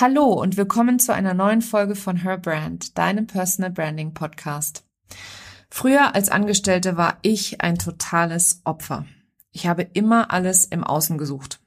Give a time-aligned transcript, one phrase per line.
[0.00, 4.82] Hallo und willkommen zu einer neuen Folge von Her Brand, deinem Personal Branding Podcast.
[5.68, 9.04] Früher als Angestellte war ich ein totales Opfer.
[9.52, 11.60] Ich habe immer alles im Außen gesucht.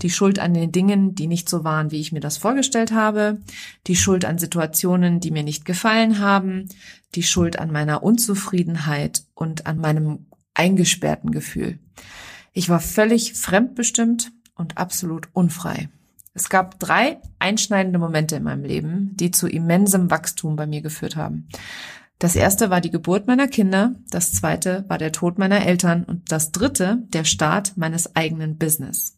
[0.00, 3.42] Die Schuld an den Dingen, die nicht so waren, wie ich mir das vorgestellt habe,
[3.86, 6.70] die Schuld an Situationen, die mir nicht gefallen haben,
[7.14, 10.24] die Schuld an meiner Unzufriedenheit und an meinem
[10.54, 11.78] eingesperrten Gefühl.
[12.54, 15.90] Ich war völlig fremdbestimmt und absolut unfrei.
[16.36, 21.16] Es gab drei einschneidende Momente in meinem Leben, die zu immensem Wachstum bei mir geführt
[21.16, 21.48] haben.
[22.18, 26.30] Das erste war die Geburt meiner Kinder, das zweite war der Tod meiner Eltern und
[26.30, 29.16] das dritte der Start meines eigenen Business.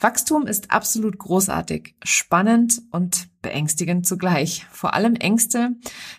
[0.00, 4.66] Wachstum ist absolut großartig, spannend und beängstigend zugleich.
[4.72, 5.76] Vor allem Ängste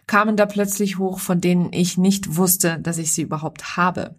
[0.08, 4.16] kamen da plötzlich hoch, von denen ich nicht wusste, dass ich sie überhaupt habe.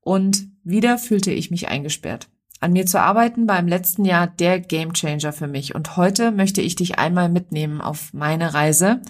[0.00, 2.30] Und wieder fühlte ich mich eingesperrt.
[2.62, 6.62] An mir zu arbeiten war im letzten Jahr der Gamechanger für mich und heute möchte
[6.62, 9.00] ich dich einmal mitnehmen auf meine Reise,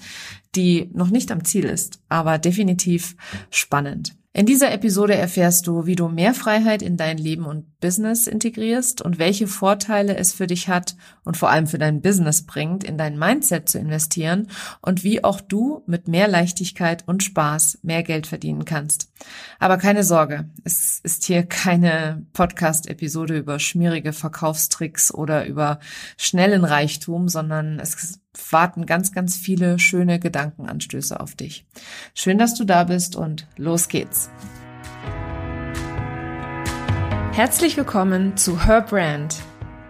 [0.54, 3.14] die noch nicht am Ziel ist, aber definitiv
[3.50, 4.16] spannend.
[4.32, 9.02] In dieser Episode erfährst du, wie du mehr Freiheit in dein Leben und Business integrierst
[9.02, 12.98] und welche Vorteile es für dich hat und vor allem für dein Business bringt, in
[12.98, 14.48] dein Mindset zu investieren
[14.80, 19.12] und wie auch du mit mehr Leichtigkeit und Spaß mehr Geld verdienen kannst.
[19.58, 25.78] Aber keine Sorge, es ist hier keine Podcast-Episode über schmierige Verkaufstricks oder über
[26.16, 31.66] schnellen Reichtum, sondern es warten ganz, ganz viele schöne Gedankenanstöße auf dich.
[32.14, 34.30] Schön, dass du da bist und los geht's.
[37.32, 39.36] Herzlich willkommen zu Her Brand,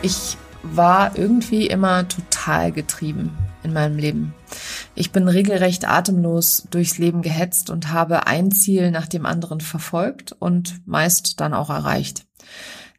[0.00, 4.34] Ich war irgendwie immer total getrieben in meinem Leben.
[4.94, 10.32] Ich bin regelrecht atemlos durchs Leben gehetzt und habe ein Ziel nach dem anderen verfolgt
[10.38, 12.26] und meist dann auch erreicht.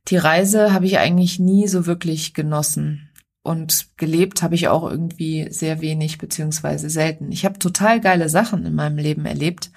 [0.10, 3.10] Die Reise habe ich eigentlich nie so wirklich genossen
[3.44, 7.32] und gelebt habe ich auch irgendwie sehr wenig beziehungsweise selten.
[7.32, 9.72] Ich habe total geile Sachen in meinem Leben erlebt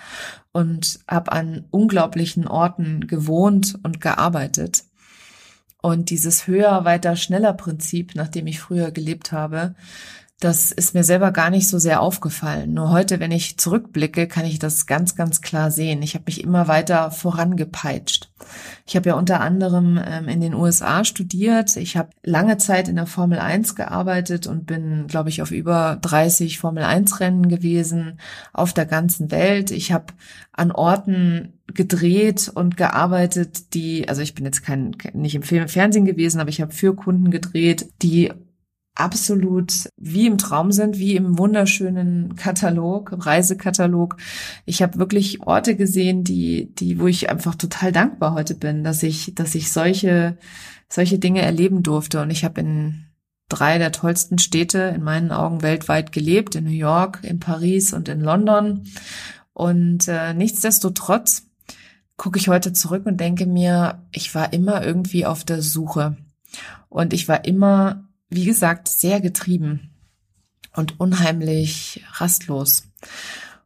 [0.52, 4.84] und habe an unglaublichen Orten gewohnt und gearbeitet.
[5.82, 9.74] Und dieses höher, weiter, schneller Prinzip, nach dem ich früher gelebt habe,
[10.42, 12.74] das ist mir selber gar nicht so sehr aufgefallen.
[12.74, 16.02] Nur heute, wenn ich zurückblicke, kann ich das ganz, ganz klar sehen.
[16.02, 18.28] Ich habe mich immer weiter vorangepeitscht.
[18.84, 21.76] Ich habe ja unter anderem ähm, in den USA studiert.
[21.76, 25.98] Ich habe lange Zeit in der Formel 1 gearbeitet und bin, glaube ich, auf über
[26.02, 28.18] 30 Formel 1 Rennen gewesen
[28.52, 29.70] auf der ganzen Welt.
[29.70, 30.06] Ich habe
[30.50, 36.04] an Orten gedreht und gearbeitet, die, also ich bin jetzt kein, nicht im Film, Fernsehen
[36.04, 38.32] gewesen, aber ich habe für Kunden gedreht, die
[38.94, 44.16] absolut wie im Traum sind, wie im wunderschönen Katalog, Reisekatalog.
[44.66, 49.02] Ich habe wirklich Orte gesehen, die, die, wo ich einfach total dankbar heute bin, dass
[49.02, 50.36] ich, dass ich solche,
[50.88, 52.20] solche Dinge erleben durfte.
[52.20, 53.06] Und ich habe in
[53.48, 58.08] drei der tollsten Städte in meinen Augen weltweit gelebt, in New York, in Paris und
[58.08, 58.84] in London.
[59.54, 61.44] Und äh, nichtsdestotrotz
[62.16, 66.16] gucke ich heute zurück und denke mir, ich war immer irgendwie auf der Suche.
[66.88, 69.90] Und ich war immer wie gesagt, sehr getrieben
[70.74, 72.84] und unheimlich rastlos.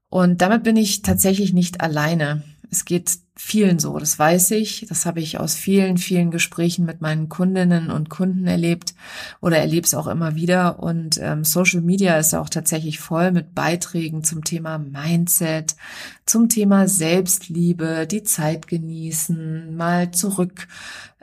[0.08, 2.42] Und damit bin ich tatsächlich nicht alleine.
[2.70, 4.86] Es geht vielen so, das weiß ich.
[4.88, 8.94] Das habe ich aus vielen, vielen Gesprächen mit meinen Kundinnen und Kunden erlebt
[9.40, 10.80] oder erlebe es auch immer wieder.
[10.80, 15.76] Und ähm, Social Media ist auch tatsächlich voll mit Beiträgen zum Thema Mindset,
[16.24, 20.66] zum Thema Selbstliebe, die Zeit genießen, mal zurück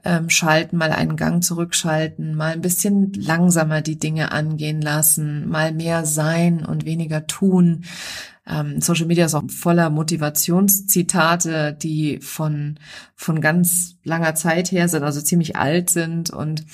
[0.04, 5.72] ähm, schalten, mal einen Gang zurückschalten, mal ein bisschen langsamer die Dinge angehen lassen, mal
[5.72, 7.86] mehr sein und weniger tun.
[8.46, 12.78] Ähm, Social Media ist auch voller Motivationszitate, die von,
[13.16, 16.30] von ganz langer Zeit her sind, also ziemlich alt sind.
[16.30, 16.66] Und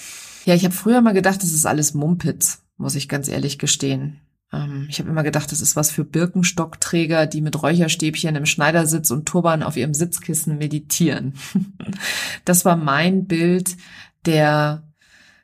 [0.45, 4.19] ja, ich habe früher mal gedacht, das ist alles Mumpitz, muss ich ganz ehrlich gestehen.
[4.51, 9.12] Ähm, ich habe immer gedacht, das ist was für Birkenstockträger, die mit Räucherstäbchen im Schneidersitz
[9.12, 11.34] und Turban auf ihrem Sitzkissen meditieren.
[12.46, 13.78] das war mein Bild
[14.25, 14.84] der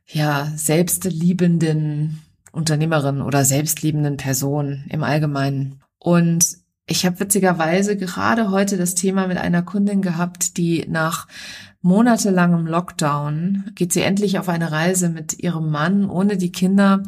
[0.07, 2.21] ja selbstliebenden
[2.51, 5.81] Unternehmerin oder selbstliebenden Person im Allgemeinen.
[5.99, 6.57] Und
[6.87, 11.27] ich habe witzigerweise gerade heute das Thema mit einer Kundin gehabt, die nach
[11.81, 17.03] monatelangem Lockdown geht sie endlich auf eine Reise mit ihrem Mann ohne die Kinder.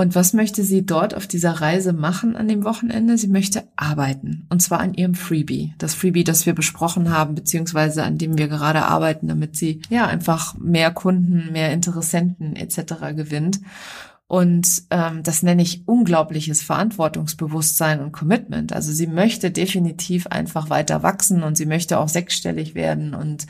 [0.00, 3.18] Und was möchte sie dort auf dieser Reise machen an dem Wochenende?
[3.18, 4.46] Sie möchte arbeiten.
[4.48, 5.74] Und zwar an ihrem Freebie.
[5.76, 10.06] Das Freebie, das wir besprochen haben, beziehungsweise an dem wir gerade arbeiten, damit sie ja
[10.06, 13.14] einfach mehr Kunden, mehr Interessenten etc.
[13.14, 13.60] gewinnt.
[14.26, 18.72] Und ähm, das nenne ich unglaubliches Verantwortungsbewusstsein und Commitment.
[18.72, 23.46] Also sie möchte definitiv einfach weiter wachsen und sie möchte auch sechsstellig werden und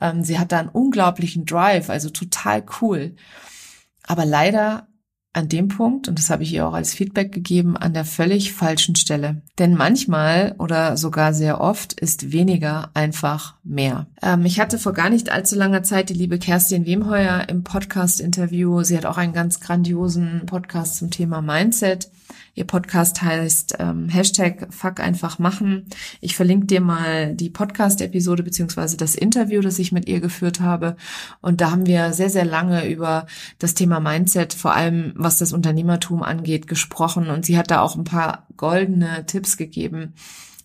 [0.00, 3.16] ähm, sie hat da einen unglaublichen Drive, also total cool.
[4.06, 4.86] Aber leider
[5.32, 8.52] an dem Punkt, und das habe ich ihr auch als Feedback gegeben, an der völlig
[8.52, 9.42] falschen Stelle.
[9.58, 14.06] Denn manchmal oder sogar sehr oft ist weniger einfach mehr.
[14.22, 18.82] Ähm, ich hatte vor gar nicht allzu langer Zeit die liebe Kerstin Wemheuer im Podcast-Interview.
[18.82, 22.10] Sie hat auch einen ganz grandiosen Podcast zum Thema Mindset.
[22.54, 25.86] Ihr Podcast heißt ähm, Hashtag Fuck einfach machen.
[26.20, 30.96] Ich verlinke dir mal die Podcast-Episode beziehungsweise das Interview, das ich mit ihr geführt habe.
[31.40, 33.26] Und da haben wir sehr, sehr lange über
[33.58, 37.30] das Thema Mindset, vor allem was das Unternehmertum angeht, gesprochen.
[37.30, 40.14] Und sie hat da auch ein paar goldene Tipps gegeben,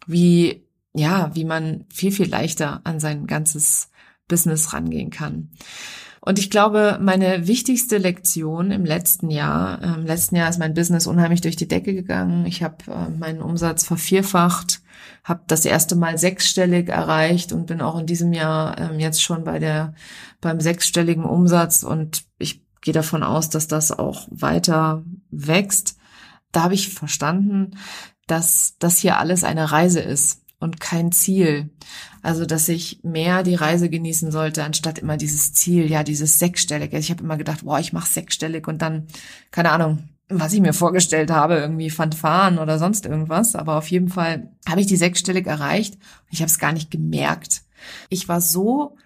[0.08, 3.90] wie, ja, wie man viel, viel leichter an sein ganzes
[4.28, 5.52] Business rangehen kann.
[6.26, 10.74] Und ich glaube, meine wichtigste Lektion im letzten Jahr, im ähm, letzten Jahr ist mein
[10.74, 12.48] Business unheimlich durch die Decke gegangen.
[12.48, 14.82] Ich habe äh, meinen Umsatz vervierfacht,
[15.24, 19.44] habe das erste Mal sechsstellig erreicht und bin auch in diesem Jahr ähm, jetzt schon
[19.44, 19.94] bei der
[20.42, 25.96] beim sechsstelligen Umsatz und ich gehe davon aus, dass das auch weiter wächst.
[26.52, 27.78] Da habe ich verstanden,
[28.26, 31.70] dass das hier alles eine Reise ist und kein Ziel.
[32.26, 36.98] Also, dass ich mehr die Reise genießen sollte, anstatt immer dieses Ziel, ja, dieses sechsstellige.
[36.98, 39.06] Ich habe immer gedacht, boah, ich mache sechsstellig und dann,
[39.52, 43.56] keine Ahnung, was ich mir vorgestellt habe, irgendwie Fanfaren oder sonst irgendwas.
[43.56, 46.90] Aber auf jeden Fall habe ich die sechsstellig erreicht und ich habe es gar nicht
[46.90, 47.62] gemerkt.
[48.10, 48.98] Ich war so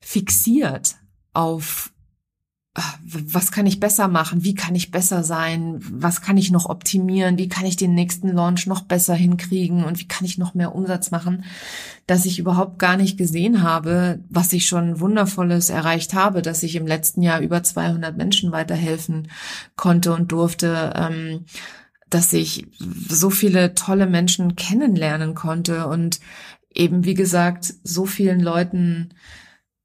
[0.00, 0.96] fixiert
[1.32, 1.90] auf
[3.04, 4.44] was kann ich besser machen?
[4.44, 5.78] Wie kann ich besser sein?
[5.80, 7.38] Was kann ich noch optimieren?
[7.38, 9.84] Wie kann ich den nächsten Launch noch besser hinkriegen?
[9.84, 11.44] Und wie kann ich noch mehr Umsatz machen?
[12.06, 16.76] Dass ich überhaupt gar nicht gesehen habe, was ich schon Wundervolles erreicht habe, dass ich
[16.76, 19.28] im letzten Jahr über 200 Menschen weiterhelfen
[19.76, 21.44] konnte und durfte, ähm,
[22.10, 22.66] dass ich
[23.08, 26.20] so viele tolle Menschen kennenlernen konnte und
[26.74, 29.10] eben, wie gesagt, so vielen Leuten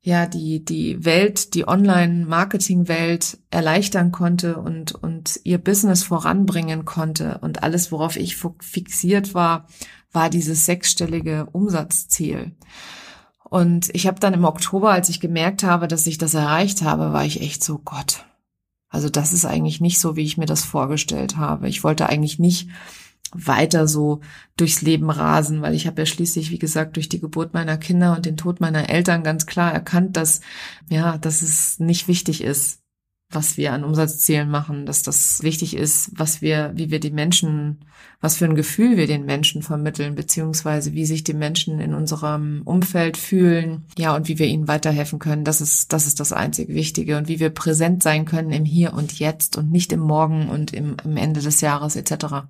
[0.02, 7.64] ja die die Welt, die Online-Marketing-Welt erleichtern konnte und und ihr Business voranbringen konnte und
[7.64, 9.68] alles, worauf ich fixiert war,
[10.12, 12.52] war dieses sechsstellige Umsatzziel.
[13.44, 17.12] Und ich habe dann im Oktober, als ich gemerkt habe, dass ich das erreicht habe,
[17.12, 18.26] war ich echt so Gott.
[18.90, 21.68] Also das ist eigentlich nicht so, wie ich mir das vorgestellt habe.
[21.70, 22.70] Ich wollte eigentlich nicht
[23.34, 24.22] weiter so
[24.58, 28.16] durchs Leben rasen, weil ich habe ja schließlich, wie gesagt, durch die Geburt meiner Kinder
[28.16, 30.42] und den Tod meiner Eltern ganz klar erkannt, dass
[30.90, 32.82] ja, dass es nicht wichtig ist,
[33.32, 37.86] was wir an Umsatzzielen machen, dass das wichtig ist, was wir, wie wir die Menschen,
[38.20, 42.62] was für ein Gefühl wir den Menschen vermitteln, beziehungsweise wie sich die Menschen in unserem
[42.66, 45.46] Umfeld fühlen, ja, und wie wir ihnen weiterhelfen können.
[45.46, 48.94] Das ist, das ist das einzig Wichtige und wie wir präsent sein können im Hier
[48.94, 52.48] und Jetzt und nicht im Morgen und im, im Ende des Jahres etc.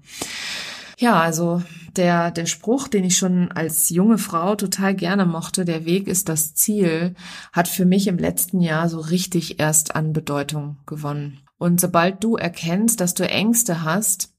[1.02, 1.64] Ja, also
[1.96, 6.30] der, der Spruch, den ich schon als junge Frau total gerne mochte, der Weg ist
[6.30, 7.16] das Ziel,
[7.52, 11.40] hat für mich im letzten Jahr so richtig erst an Bedeutung gewonnen.
[11.58, 14.31] Und sobald du erkennst, dass du Ängste hast,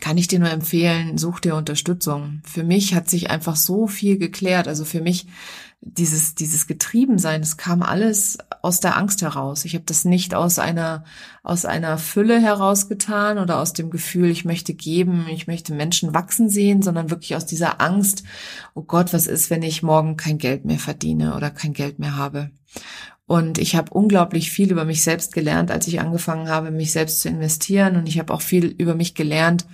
[0.00, 2.42] kann ich dir nur empfehlen, such dir Unterstützung.
[2.44, 4.66] Für mich hat sich einfach so viel geklärt.
[4.66, 5.26] Also für mich
[5.80, 9.64] dieses, dieses Getriebensein, es kam alles aus der Angst heraus.
[9.64, 11.04] Ich habe das nicht aus einer,
[11.42, 16.48] aus einer Fülle herausgetan oder aus dem Gefühl, ich möchte geben, ich möchte Menschen wachsen
[16.48, 18.24] sehen, sondern wirklich aus dieser Angst,
[18.74, 22.16] oh Gott, was ist, wenn ich morgen kein Geld mehr verdiene oder kein Geld mehr
[22.16, 22.50] habe.
[23.26, 27.20] Und ich habe unglaublich viel über mich selbst gelernt, als ich angefangen habe, mich selbst
[27.20, 27.96] zu investieren.
[27.96, 29.66] Und ich habe auch viel über mich gelernt,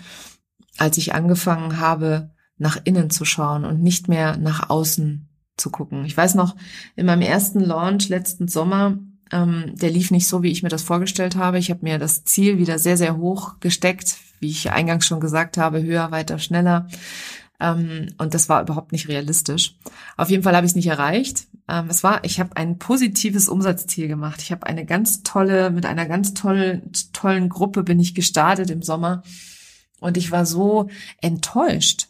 [0.78, 6.04] als ich angefangen habe, nach innen zu schauen und nicht mehr nach außen zu gucken.
[6.04, 6.56] Ich weiß noch,
[6.94, 8.98] in meinem ersten Launch letzten Sommer,
[9.32, 11.58] ähm, der lief nicht so, wie ich mir das vorgestellt habe.
[11.58, 15.58] Ich habe mir das Ziel wieder sehr, sehr hoch gesteckt, wie ich eingangs schon gesagt
[15.58, 16.86] habe, höher, weiter, schneller.
[17.60, 19.76] Ähm, und das war überhaupt nicht realistisch.
[20.16, 21.46] Auf jeden Fall habe ich es nicht erreicht.
[21.68, 24.42] Ähm, es war, ich habe ein positives Umsatzziel gemacht.
[24.42, 28.82] Ich habe eine ganz tolle, mit einer ganz tollen, tollen Gruppe bin ich gestartet im
[28.82, 29.22] Sommer.
[30.00, 30.88] Und ich war so
[31.20, 32.08] enttäuscht,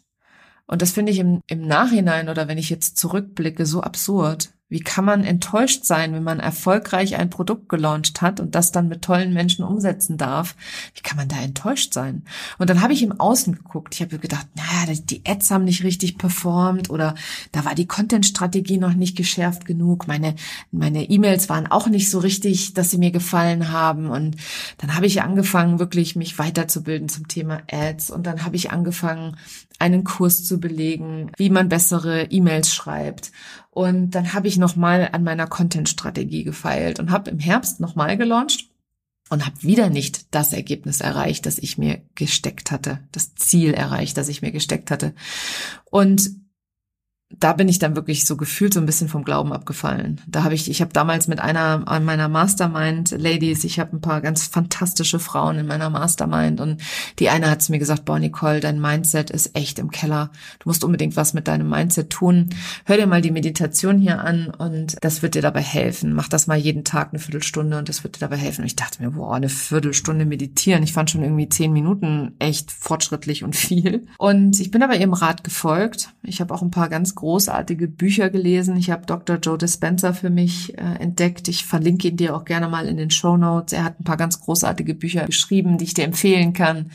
[0.71, 4.79] und das finde ich im, im Nachhinein oder wenn ich jetzt zurückblicke so absurd, Wie
[4.79, 9.03] kann man enttäuscht sein, wenn man erfolgreich ein Produkt gelauncht hat und das dann mit
[9.03, 10.55] tollen Menschen umsetzen darf?
[10.95, 12.23] Wie kann man da enttäuscht sein?
[12.57, 13.93] Und dann habe ich im Außen geguckt.
[13.93, 17.15] Ich habe gedacht, naja, die Ads haben nicht richtig performt oder
[17.51, 20.07] da war die Content-Strategie noch nicht geschärft genug.
[20.07, 20.35] Meine
[20.71, 24.09] meine E-Mails waren auch nicht so richtig, dass sie mir gefallen haben.
[24.09, 24.37] Und
[24.77, 28.09] dann habe ich angefangen, wirklich mich weiterzubilden zum Thema Ads.
[28.09, 29.37] Und dann habe ich angefangen,
[29.79, 33.31] einen Kurs zu belegen, wie man bessere E-Mails schreibt.
[33.71, 38.69] Und dann habe ich nochmal an meiner Content-Strategie gefeilt und habe im Herbst nochmal gelauncht
[39.29, 44.17] und habe wieder nicht das Ergebnis erreicht, das ich mir gesteckt hatte, das Ziel erreicht,
[44.17, 45.13] das ich mir gesteckt hatte.
[45.85, 46.40] Und
[47.39, 50.21] da bin ich dann wirklich so gefühlt so ein bisschen vom Glauben abgefallen.
[50.27, 54.21] Da habe ich, ich habe damals mit einer meiner Mastermind Ladies, ich habe ein paar
[54.21, 56.81] ganz fantastische Frauen in meiner Mastermind und
[57.19, 60.31] die eine hat mir gesagt, boah Nicole, dein Mindset ist echt im Keller.
[60.59, 62.49] Du musst unbedingt was mit deinem Mindset tun.
[62.85, 66.13] Hör dir mal die Meditation hier an und das wird dir dabei helfen.
[66.13, 68.61] Mach das mal jeden Tag eine Viertelstunde und das wird dir dabei helfen.
[68.61, 70.83] Und ich dachte mir, boah, eine Viertelstunde meditieren.
[70.83, 74.07] Ich fand schon irgendwie zehn Minuten echt fortschrittlich und viel.
[74.17, 76.09] Und ich bin aber ihrem Rat gefolgt.
[76.23, 78.75] Ich habe auch ein paar ganz großartige Bücher gelesen.
[78.77, 79.37] Ich habe Dr.
[79.37, 81.47] Joe Dispenza für mich äh, entdeckt.
[81.47, 83.73] Ich verlinke ihn dir auch gerne mal in den Show Notes.
[83.73, 86.89] Er hat ein paar ganz großartige Bücher geschrieben, die ich dir empfehlen kann.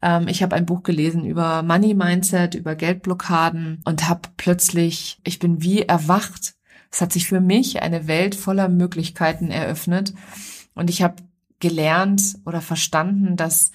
[0.00, 5.40] Ähm, ich habe ein Buch gelesen über Money Mindset, über Geldblockaden und habe plötzlich, ich
[5.40, 6.54] bin wie erwacht.
[6.92, 10.14] Es hat sich für mich eine Welt voller Möglichkeiten eröffnet
[10.76, 11.16] und ich habe
[11.58, 13.72] gelernt oder verstanden, dass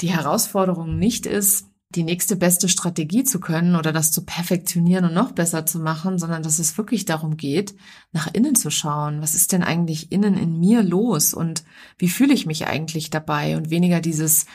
[0.00, 5.14] die Herausforderung nicht ist, die nächste beste Strategie zu können oder das zu perfektionieren und
[5.14, 7.74] noch besser zu machen, sondern dass es wirklich darum geht,
[8.12, 9.22] nach innen zu schauen.
[9.22, 11.64] Was ist denn eigentlich innen in mir los und
[11.98, 14.46] wie fühle ich mich eigentlich dabei und weniger dieses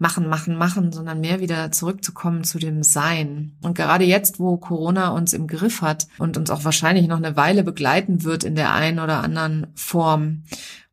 [0.00, 3.52] machen, machen, machen, sondern mehr wieder zurückzukommen zu dem Sein.
[3.60, 7.36] Und gerade jetzt, wo Corona uns im Griff hat und uns auch wahrscheinlich noch eine
[7.36, 10.44] Weile begleiten wird in der einen oder anderen Form,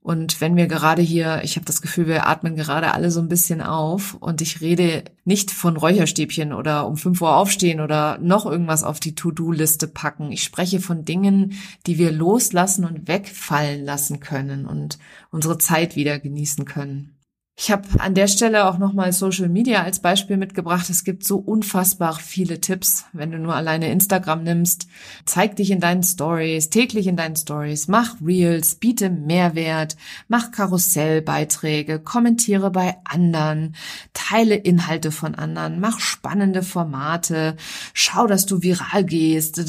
[0.07, 3.27] und wenn wir gerade hier, ich habe das Gefühl, wir atmen gerade alle so ein
[3.27, 8.45] bisschen auf und ich rede nicht von Räucherstäbchen oder um 5 Uhr aufstehen oder noch
[8.45, 10.31] irgendwas auf die To-Do-Liste packen.
[10.31, 14.97] Ich spreche von Dingen, die wir loslassen und wegfallen lassen können und
[15.29, 17.16] unsere Zeit wieder genießen können.
[17.59, 20.91] Ich habe an der Stelle auch nochmal Social Media als Beispiel mitgebracht.
[20.91, 24.87] Es gibt so unfassbar viele Tipps, wenn du nur alleine Instagram nimmst.
[25.25, 29.97] Zeig dich in deinen Stories, täglich in deinen Stories, mach Reels, biete Mehrwert,
[30.27, 33.75] mach Karussellbeiträge, kommentiere bei anderen,
[34.13, 37.55] teile Inhalte von anderen, mach spannende Formate,
[37.91, 39.59] schau, dass du viral gehst.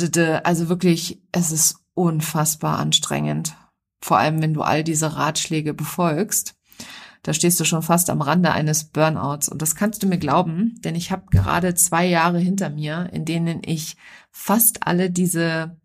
[0.44, 3.56] Also wirklich, es ist unfassbar anstrengend.
[4.02, 6.57] Vor allem, wenn du all diese Ratschläge befolgst
[7.28, 9.50] da stehst du schon fast am Rande eines Burnouts.
[9.50, 13.26] Und das kannst du mir glauben, denn ich habe gerade zwei Jahre hinter mir, in
[13.26, 13.98] denen ich
[14.30, 15.76] fast alle diese,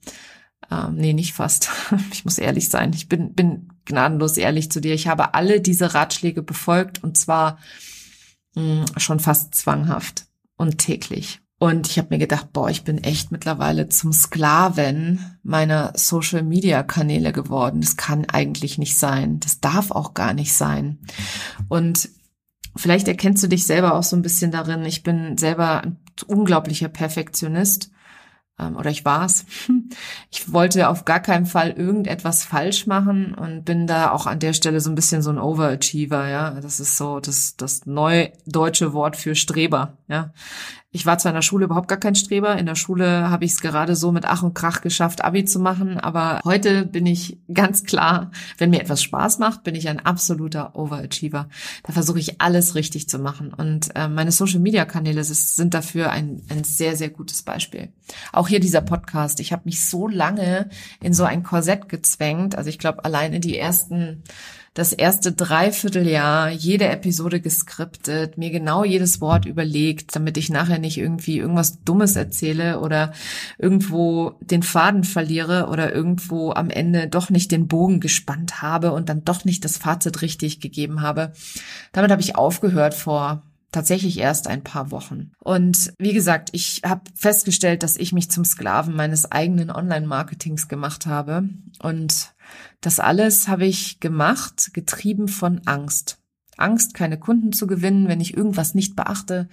[0.71, 1.69] ähm, nee, nicht fast,
[2.13, 5.93] ich muss ehrlich sein, ich bin, bin gnadenlos ehrlich zu dir, ich habe alle diese
[5.93, 7.57] Ratschläge befolgt und zwar
[8.55, 11.41] mh, hm, schon fast zwanghaft und täglich.
[11.63, 17.79] Und ich habe mir gedacht, boah, ich bin echt mittlerweile zum Sklaven meiner Social-Media-Kanäle geworden.
[17.79, 19.39] Das kann eigentlich nicht sein.
[19.39, 20.99] Das darf auch gar nicht sein.
[21.69, 22.09] Und
[22.75, 24.83] vielleicht erkennst du dich selber auch so ein bisschen darin.
[24.83, 27.91] Ich bin selber ein unglaublicher Perfektionist
[28.59, 29.45] ähm, oder ich war's.
[30.31, 34.53] Ich wollte auf gar keinen Fall irgendetwas falsch machen und bin da auch an der
[34.53, 36.59] Stelle so ein bisschen so ein Overachiever, ja.
[36.59, 40.31] Das ist so das, das neudeutsche Wort für Streber, ja.
[40.95, 42.55] Ich war zwar in der Schule überhaupt gar kein Streber.
[42.55, 45.59] In der Schule habe ich es gerade so mit Ach und Krach geschafft, Abi zu
[45.59, 45.99] machen.
[45.99, 48.29] Aber heute bin ich ganz klar,
[48.59, 51.49] wenn mir etwas Spaß macht, bin ich ein absoluter Overachiever.
[51.81, 53.55] Da versuche ich alles richtig zu machen.
[53.55, 57.89] Und äh, meine Social-Media-Kanäle sind dafür ein, ein sehr, sehr gutes Beispiel.
[58.31, 59.39] Auch hier dieser Podcast.
[59.39, 60.69] Ich habe mich so lange
[61.01, 62.55] in so ein Korsett gezwängt.
[62.55, 64.21] Also ich glaube, alleine die ersten
[64.73, 70.97] das erste Dreivierteljahr jede Episode geskriptet, mir genau jedes Wort überlegt, damit ich nachher nicht
[70.97, 73.13] irgendwie irgendwas Dummes erzähle oder
[73.59, 79.09] irgendwo den Faden verliere oder irgendwo am Ende doch nicht den Bogen gespannt habe und
[79.09, 81.33] dann doch nicht das Fazit richtig gegeben habe.
[81.91, 85.31] Damit habe ich aufgehört vor tatsächlich erst ein paar Wochen.
[85.39, 91.05] Und wie gesagt, ich habe festgestellt, dass ich mich zum Sklaven meines eigenen Online-Marketings gemacht
[91.05, 91.49] habe
[91.79, 92.33] und
[92.81, 96.19] das alles habe ich gemacht, getrieben von Angst.
[96.57, 99.47] Angst, keine Kunden zu gewinnen, wenn ich irgendwas nicht beachte.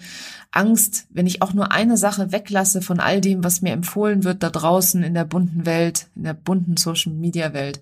[0.50, 4.42] Angst, wenn ich auch nur eine Sache weglasse von all dem, was mir empfohlen wird
[4.42, 7.80] da draußen in der bunten Welt, in der bunten Social Media Welt,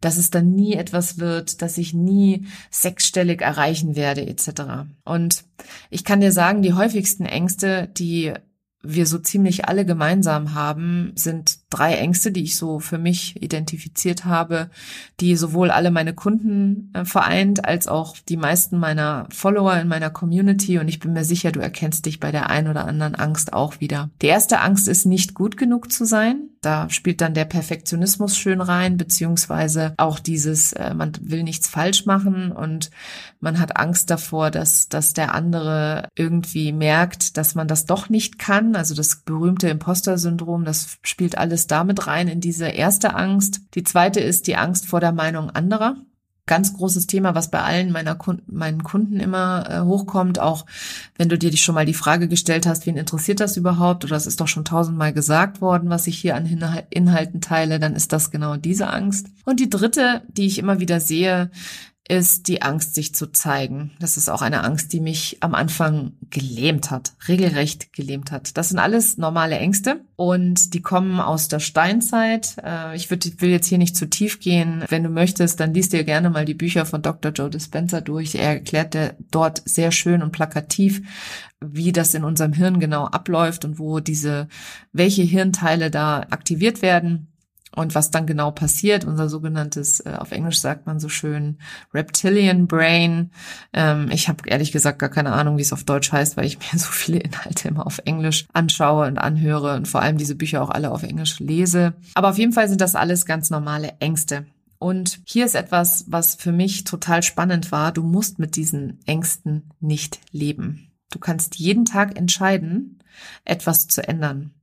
[0.00, 4.86] dass es dann nie etwas wird, dass ich nie sechsstellig erreichen werde, etc.
[5.04, 5.44] Und
[5.90, 8.32] ich kann dir sagen, die häufigsten Ängste, die
[8.82, 14.24] wir so ziemlich alle gemeinsam haben, sind drei Ängste, die ich so für mich identifiziert
[14.24, 14.70] habe,
[15.20, 20.10] die sowohl alle meine Kunden äh, vereint, als auch die meisten meiner Follower in meiner
[20.10, 20.78] Community.
[20.78, 23.80] Und ich bin mir sicher, du erkennst dich bei der einen oder anderen Angst auch
[23.80, 24.10] wieder.
[24.20, 26.48] Die erste Angst ist, nicht gut genug zu sein.
[26.60, 32.06] Da spielt dann der Perfektionismus schön rein, beziehungsweise auch dieses, äh, man will nichts falsch
[32.06, 32.90] machen und
[33.40, 38.38] man hat Angst davor, dass, dass der andere irgendwie merkt, dass man das doch nicht
[38.38, 38.76] kann.
[38.76, 43.60] Also das berühmte Imposter-Syndrom, das spielt alles damit rein in diese erste Angst.
[43.74, 45.96] Die zweite ist die Angst vor der Meinung anderer
[46.46, 50.40] ganz großes Thema, was bei allen meiner Kunden, meinen Kunden immer äh, hochkommt.
[50.40, 50.66] Auch
[51.16, 54.04] wenn du dir schon mal die Frage gestellt hast, wen interessiert das überhaupt?
[54.04, 56.46] Oder es ist doch schon tausendmal gesagt worden, was ich hier an
[56.90, 59.28] Inhalten teile, dann ist das genau diese Angst.
[59.44, 61.50] Und die dritte, die ich immer wieder sehe,
[62.08, 63.92] ist die Angst, sich zu zeigen.
[64.00, 68.56] Das ist auch eine Angst, die mich am Anfang gelähmt hat, regelrecht gelähmt hat.
[68.56, 72.56] Das sind alles normale Ängste und die kommen aus der Steinzeit.
[72.64, 74.84] Äh, ich will jetzt hier nicht zu tief gehen.
[74.88, 77.30] Wenn du möchtest, dann liest dir gerne mal die Bücher von Dr.
[77.30, 78.34] Joe Dispenza durch.
[78.34, 81.02] Er erklärt dir dort sehr schön und plakativ,
[81.60, 84.48] wie das in unserem Hirn genau abläuft und wo diese,
[84.92, 87.31] welche Hirnteile da aktiviert werden.
[87.74, 91.58] Und was dann genau passiert, unser sogenanntes, äh, auf Englisch sagt man so schön,
[91.94, 93.30] Reptilian Brain.
[93.72, 96.58] Ähm, ich habe ehrlich gesagt gar keine Ahnung, wie es auf Deutsch heißt, weil ich
[96.72, 100.62] mir so viele Inhalte immer auf Englisch anschaue und anhöre und vor allem diese Bücher
[100.62, 101.94] auch alle auf Englisch lese.
[102.14, 104.46] Aber auf jeden Fall sind das alles ganz normale Ängste.
[104.78, 107.92] Und hier ist etwas, was für mich total spannend war.
[107.92, 110.90] Du musst mit diesen Ängsten nicht leben.
[111.12, 112.98] Du kannst jeden Tag entscheiden,
[113.44, 114.54] etwas zu ändern.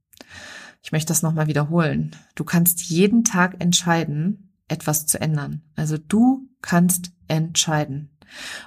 [0.81, 2.15] Ich möchte das nochmal wiederholen.
[2.35, 5.61] Du kannst jeden Tag entscheiden, etwas zu ändern.
[5.75, 8.09] Also du kannst entscheiden.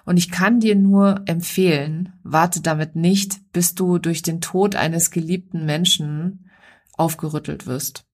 [0.04, 5.11] Und ich kann dir nur empfehlen, warte damit nicht, bis du durch den Tod eines
[5.11, 6.50] geliebten Menschen
[6.97, 8.04] aufgerüttelt wirst.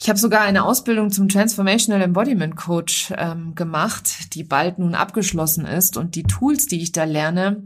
[0.00, 5.66] Ich habe sogar eine Ausbildung zum Transformational Embodiment Coach ähm, gemacht, die bald nun abgeschlossen
[5.66, 5.96] ist.
[5.96, 7.64] Und die Tools, die ich da lerne,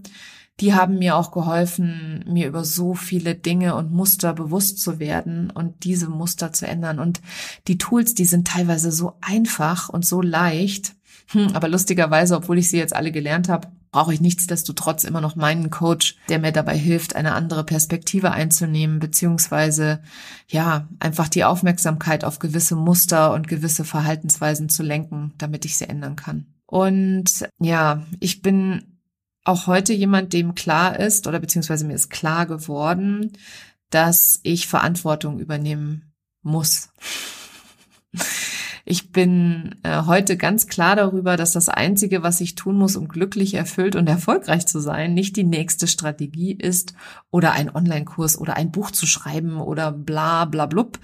[0.60, 5.50] die haben mir auch geholfen, mir über so viele Dinge und Muster bewusst zu werden
[5.50, 6.98] und diese Muster zu ändern.
[6.98, 7.20] Und
[7.68, 10.94] die Tools, die sind teilweise so einfach und so leicht.
[11.28, 15.36] Hm, aber lustigerweise, obwohl ich sie jetzt alle gelernt habe, brauche ich nichtsdestotrotz immer noch
[15.36, 20.02] meinen Coach, der mir dabei hilft, eine andere Perspektive einzunehmen, beziehungsweise
[20.48, 25.88] ja, einfach die Aufmerksamkeit auf gewisse Muster und gewisse Verhaltensweisen zu lenken, damit ich sie
[25.88, 26.46] ändern kann.
[26.66, 28.91] Und ja, ich bin
[29.44, 33.32] auch heute jemand, dem klar ist oder beziehungsweise mir ist klar geworden,
[33.90, 36.90] dass ich Verantwortung übernehmen muss.
[38.84, 43.06] Ich bin äh, heute ganz klar darüber, dass das Einzige, was ich tun muss, um
[43.06, 46.94] glücklich, erfüllt und erfolgreich zu sein, nicht die nächste Strategie ist
[47.30, 50.98] oder ein Online-Kurs oder ein Buch zu schreiben oder bla bla blub,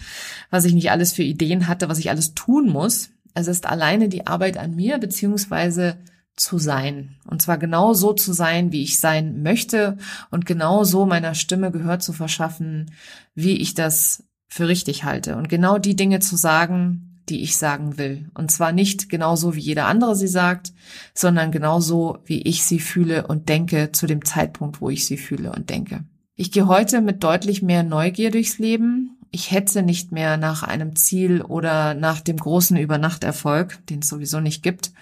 [0.50, 3.10] was ich nicht alles für Ideen hatte, was ich alles tun muss.
[3.34, 5.98] Es ist alleine die Arbeit an mir, beziehungsweise
[6.40, 7.16] zu sein.
[7.26, 9.98] Und zwar genau so zu sein, wie ich sein möchte
[10.30, 12.92] und genau so meiner Stimme Gehör zu verschaffen,
[13.34, 15.36] wie ich das für richtig halte.
[15.36, 18.30] Und genau die Dinge zu sagen, die ich sagen will.
[18.34, 20.72] Und zwar nicht genauso, wie jeder andere sie sagt,
[21.14, 25.52] sondern genauso, wie ich sie fühle und denke zu dem Zeitpunkt, wo ich sie fühle
[25.52, 26.04] und denke.
[26.34, 30.96] Ich gehe heute mit deutlich mehr Neugier durchs Leben ich hetze nicht mehr nach einem
[30.96, 34.92] Ziel oder nach dem großen Übernachterfolg, den es sowieso nicht gibt.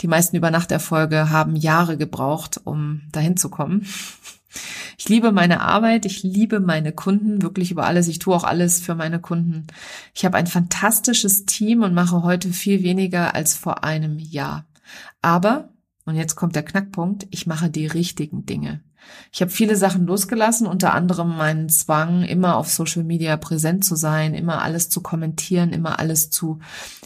[0.00, 3.86] Die meisten Übernachterfolge haben Jahre gebraucht, um dahin zu kommen.
[4.96, 8.08] Ich liebe meine Arbeit, ich liebe meine Kunden wirklich über alles.
[8.08, 9.66] Ich tue auch alles für meine Kunden.
[10.14, 14.66] Ich habe ein fantastisches Team und mache heute viel weniger als vor einem Jahr.
[15.20, 15.68] Aber,
[16.04, 18.82] und jetzt kommt der Knackpunkt, ich mache die richtigen Dinge.
[19.32, 23.96] Ich habe viele Sachen losgelassen, unter anderem meinen Zwang, immer auf Social Media präsent zu
[23.96, 26.60] sein, immer alles zu kommentieren, immer alles zu,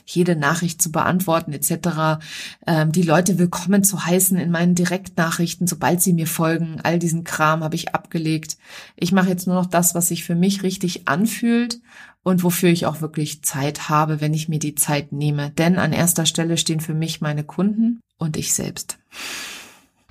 [0.05, 2.23] jede Nachricht zu beantworten etc.
[2.67, 6.81] Ähm, die Leute willkommen zu heißen in meinen Direktnachrichten, sobald sie mir folgen.
[6.83, 8.57] All diesen Kram habe ich abgelegt.
[8.97, 11.81] Ich mache jetzt nur noch das, was sich für mich richtig anfühlt
[12.23, 15.51] und wofür ich auch wirklich Zeit habe, wenn ich mir die Zeit nehme.
[15.51, 18.99] Denn an erster Stelle stehen für mich meine Kunden und ich selbst.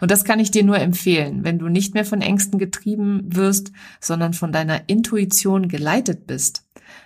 [0.02, 3.72] Und das kann ich dir nur empfehlen, wenn du nicht mehr von Ängsten getrieben wirst,
[4.02, 6.66] sondern von deiner Intuition geleitet bist,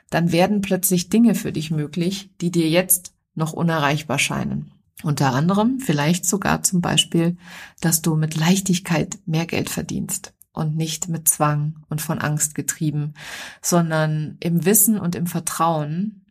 [0.10, 4.72] dann werden plötzlich Dinge für dich möglich, die dir jetzt noch unerreichbar scheinen.
[5.04, 7.38] Unter anderem vielleicht sogar zum Beispiel,
[7.82, 13.14] dass du mit Leichtigkeit mehr Geld verdienst und nicht mit Zwang und von Angst getrieben,
[13.62, 16.26] sondern im Wissen und im Vertrauen,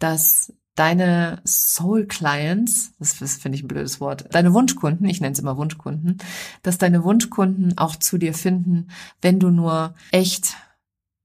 [0.00, 5.32] dass deine Soul Clients, das, das finde ich ein blödes Wort, deine Wunschkunden, ich nenne
[5.32, 6.18] es immer Wunschkunden,
[6.62, 8.88] dass deine Wunschkunden auch zu dir finden,
[9.20, 10.54] wenn du nur echt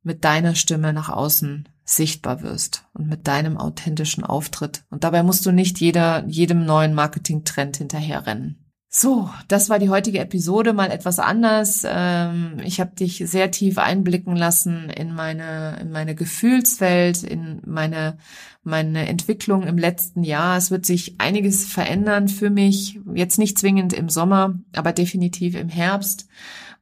[0.02, 4.84] mit deiner Stimme nach außen sichtbar wirst und mit deinem authentischen Auftritt.
[4.90, 8.63] Und dabei musst du nicht jeder, jedem neuen Marketing-Trend hinterherrennen.
[8.96, 11.82] So, das war die heutige Episode, mal etwas anders.
[11.84, 18.20] Ähm, ich habe dich sehr tief einblicken lassen in meine, in meine Gefühlswelt, in meine,
[18.64, 20.58] meine Entwicklung im letzten Jahr.
[20.58, 25.70] Es wird sich einiges verändern für mich, jetzt nicht zwingend im Sommer, aber definitiv im
[25.70, 26.28] Herbst.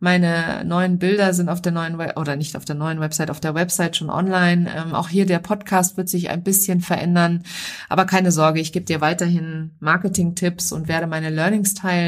[0.03, 3.53] Meine neuen Bilder sind auf der neuen oder nicht auf der neuen Website, auf der
[3.53, 4.67] Website schon online.
[4.75, 7.43] Ähm, auch hier der Podcast wird sich ein bisschen verändern.
[7.87, 12.00] Aber keine Sorge, ich gebe dir weiterhin Marketing-Tipps und werde meine Learnings teilen.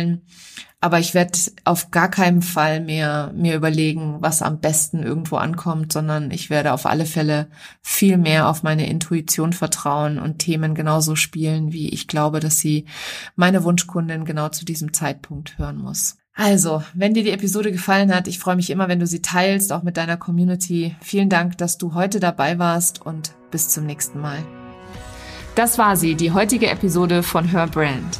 [0.79, 5.93] Aber ich werde auf gar keinen Fall mehr mir überlegen, was am besten irgendwo ankommt,
[5.93, 7.47] sondern ich werde auf alle Fälle
[7.81, 12.83] viel mehr auf meine Intuition vertrauen und Themen genauso spielen, wie ich glaube, dass sie
[13.37, 16.17] meine Wunschkundin genau zu diesem Zeitpunkt hören muss.
[16.35, 19.71] Also, wenn dir die Episode gefallen hat, ich freue mich immer, wenn du sie teilst,
[19.71, 20.95] auch mit deiner Community.
[20.99, 24.43] Vielen Dank, dass du heute dabei warst und bis zum nächsten Mal.
[25.55, 28.19] Das war sie, die heutige Episode von Her Brand.